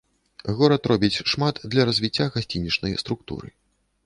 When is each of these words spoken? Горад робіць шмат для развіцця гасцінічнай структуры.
Горад 0.61 0.87
робіць 0.91 1.21
шмат 1.33 1.61
для 1.75 1.85
развіцця 1.91 2.27
гасцінічнай 2.39 2.97
структуры. 3.05 3.47